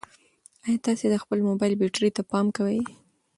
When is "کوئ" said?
2.57-2.79